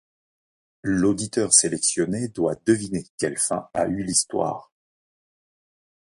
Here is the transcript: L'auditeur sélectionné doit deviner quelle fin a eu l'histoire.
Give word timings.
L'auditeur 0.81 1.53
sélectionné 1.53 2.27
doit 2.27 2.55
deviner 2.65 3.05
quelle 3.19 3.37
fin 3.37 3.69
a 3.75 3.85
eu 3.85 4.01
l'histoire. 4.01 4.71